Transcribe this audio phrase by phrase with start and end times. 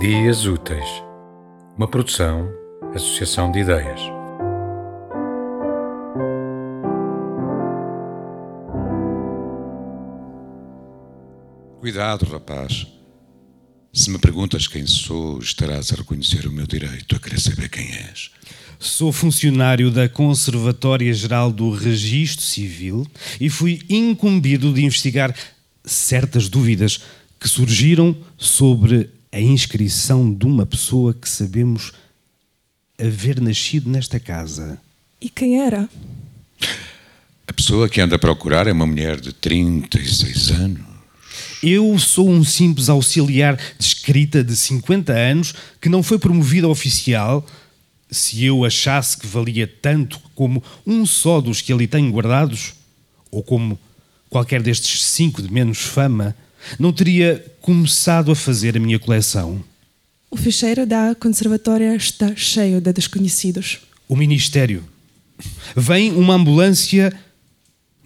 [0.00, 0.86] Dias Úteis,
[1.76, 2.48] uma produção,
[2.94, 4.00] associação de ideias.
[11.80, 12.86] Cuidado, rapaz.
[13.92, 17.90] Se me perguntas quem sou, estarás a reconhecer o meu direito a querer saber quem
[17.92, 18.30] és.
[18.78, 23.04] Sou funcionário da Conservatória Geral do Registro Civil
[23.40, 25.34] e fui incumbido de investigar
[25.84, 27.00] certas dúvidas
[27.40, 31.92] que surgiram sobre a inscrição de uma pessoa que sabemos
[32.98, 34.78] haver nascido nesta casa.
[35.20, 35.88] E quem era?
[37.46, 40.88] A pessoa que anda a procurar é uma mulher de 36 anos.
[41.62, 46.70] Eu sou um simples auxiliar de escrita de 50 anos que não foi promovido a
[46.70, 47.44] oficial.
[48.10, 52.74] Se eu achasse que valia tanto como um só dos que ali tenho guardados,
[53.30, 53.78] ou como
[54.30, 56.34] qualquer destes cinco de menos fama,
[56.78, 59.62] não teria começado a fazer a minha coleção.
[60.30, 63.80] O ficheiro da conservatória está cheio de desconhecidos.
[64.08, 64.84] O Ministério.
[65.76, 67.12] Vem uma ambulância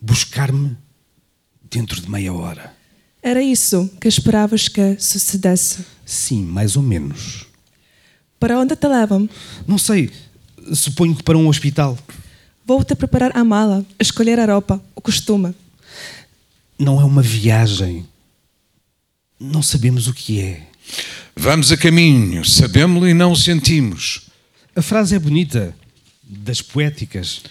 [0.00, 0.76] buscar-me
[1.70, 2.74] dentro de meia hora.
[3.22, 5.84] Era isso que esperavas que sucedesse.
[6.04, 7.46] Sim, mais ou menos.
[8.38, 9.28] Para onde te levam?
[9.66, 10.10] Não sei,
[10.74, 11.96] suponho que para um hospital.
[12.66, 15.54] Vou-te preparar a mala, escolher a roupa, o costume.
[16.78, 18.06] Não é uma viagem.
[19.42, 20.62] Não sabemos o que é.
[21.34, 24.28] Vamos a caminho, sabemos-lo e não o sentimos.
[24.76, 25.74] A frase é bonita,
[26.22, 27.42] das poéticas.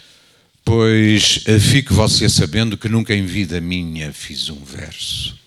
[0.64, 5.38] Pois eh, fique você sabendo que nunca em vida minha fiz um verso.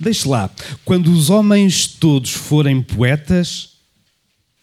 [0.00, 0.48] Deixe lá,
[0.82, 3.72] quando os homens todos forem poetas,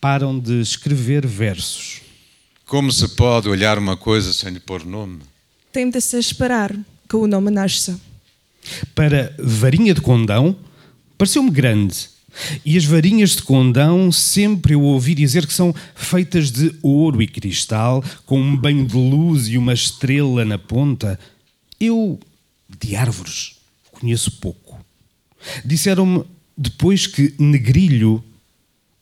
[0.02, 2.02] param de escrever versos.
[2.66, 5.20] Como se pode olhar uma coisa sem lhe pôr nome?
[5.72, 6.76] Tem de se esperar
[7.08, 8.00] que o nome nasça.
[8.96, 10.56] Para varinha de condão,
[11.20, 12.10] pareceu-me grande.
[12.64, 17.28] E as varinhas de condão sempre eu ouvi dizer que são feitas de ouro e
[17.28, 21.20] cristal, com um banho de luz e uma estrela na ponta.
[21.78, 22.18] Eu,
[22.80, 23.58] de árvores,
[23.92, 24.80] conheço pouco.
[25.66, 26.24] Disseram-me
[26.58, 28.24] depois que negrilho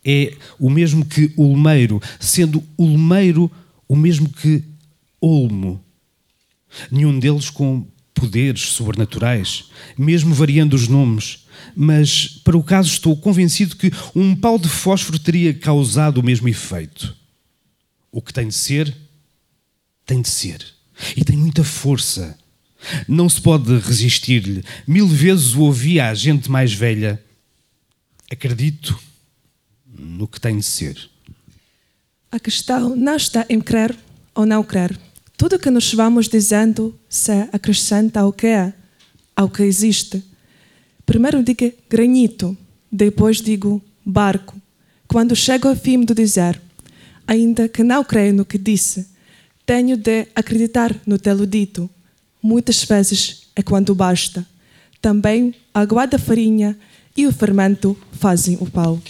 [0.03, 3.51] é o mesmo que ulmeiro, sendo ulmeiro
[3.87, 4.63] o mesmo que
[5.21, 5.83] olmo.
[6.89, 9.65] Nenhum deles com poderes sobrenaturais,
[9.97, 11.45] mesmo variando os nomes.
[11.75, 16.47] Mas, para o caso, estou convencido que um pau de fósforo teria causado o mesmo
[16.47, 17.15] efeito.
[18.11, 18.95] O que tem de ser,
[20.05, 20.65] tem de ser.
[21.15, 22.37] E tem muita força.
[23.07, 24.63] Não se pode resistir-lhe.
[24.87, 27.21] Mil vezes o ouvi à gente mais velha.
[28.31, 28.99] Acredito
[29.97, 31.09] no que tem de ser.
[32.31, 33.95] A questão não está em crer
[34.35, 34.97] ou não crer.
[35.37, 38.73] Tudo que nos vamos dizendo se acrescenta ao que é,
[39.35, 40.23] ao que existe.
[41.07, 42.55] Primeiro digo granito,
[42.91, 44.61] depois digo barco.
[45.07, 46.61] Quando chego ao fim do dizer,
[47.25, 49.07] ainda que não creio no que disse,
[49.65, 51.89] tenho de acreditar no telo dito.
[52.43, 54.45] Muitas vezes é quando basta.
[55.01, 56.77] Também a água da farinha
[57.15, 59.01] e o fermento fazem o pau.